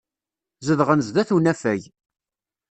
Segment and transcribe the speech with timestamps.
[0.67, 1.81] Zedɣen sdat unafag.